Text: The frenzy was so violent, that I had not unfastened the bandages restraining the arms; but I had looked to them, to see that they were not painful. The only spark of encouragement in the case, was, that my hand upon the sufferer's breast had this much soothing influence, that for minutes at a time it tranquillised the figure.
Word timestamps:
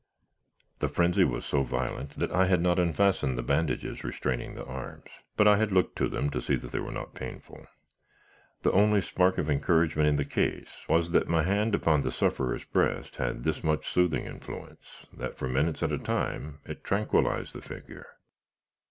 The 0.79 0.87
frenzy 0.87 1.23
was 1.23 1.45
so 1.45 1.61
violent, 1.61 2.13
that 2.13 2.31
I 2.31 2.47
had 2.47 2.59
not 2.59 2.79
unfastened 2.79 3.37
the 3.37 3.43
bandages 3.43 4.03
restraining 4.03 4.55
the 4.55 4.65
arms; 4.65 5.11
but 5.37 5.47
I 5.47 5.57
had 5.57 5.71
looked 5.71 5.95
to 5.97 6.09
them, 6.09 6.31
to 6.31 6.41
see 6.41 6.55
that 6.55 6.71
they 6.71 6.79
were 6.79 6.91
not 6.91 7.13
painful. 7.13 7.67
The 8.63 8.71
only 8.71 8.99
spark 9.01 9.37
of 9.37 9.47
encouragement 9.47 10.09
in 10.09 10.15
the 10.15 10.25
case, 10.25 10.85
was, 10.89 11.11
that 11.11 11.27
my 11.29 11.43
hand 11.43 11.75
upon 11.75 12.01
the 12.01 12.11
sufferer's 12.11 12.63
breast 12.65 13.17
had 13.17 13.43
this 13.43 13.63
much 13.63 13.87
soothing 13.87 14.25
influence, 14.25 15.05
that 15.13 15.37
for 15.37 15.47
minutes 15.47 15.83
at 15.83 15.91
a 15.91 15.99
time 15.99 16.61
it 16.65 16.83
tranquillised 16.83 17.53
the 17.53 17.61
figure. 17.61 18.07